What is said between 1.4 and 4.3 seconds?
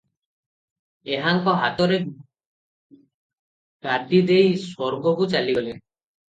ହାତରେ ଗାଦି